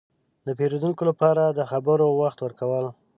–د 0.47 0.49
پېرودونکو 0.57 1.01
لپاره 1.09 1.43
د 1.47 1.59
خبرو 1.71 2.05
وخت 2.21 2.39
ورکول. 2.41 2.85